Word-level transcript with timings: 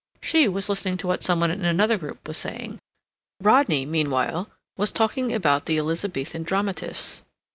She 0.19 0.47
was 0.47 0.67
listening 0.67 0.97
to 0.97 1.07
what 1.07 1.21
some 1.21 1.41
one 1.41 1.51
in 1.51 1.63
another 1.63 1.95
group 1.95 2.27
was 2.27 2.35
saying. 2.35 2.79
Rodney, 3.39 3.85
meanwhile, 3.85 4.49
was 4.75 4.91
talking 4.91 5.31
about 5.31 5.67
the 5.67 5.77
Elizabethan 5.77 6.41
dramatists. 6.41 7.21